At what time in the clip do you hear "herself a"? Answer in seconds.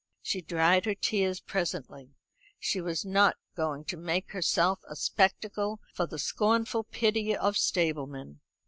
4.31-4.95